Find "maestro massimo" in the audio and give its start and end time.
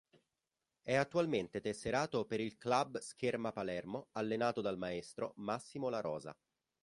4.79-5.89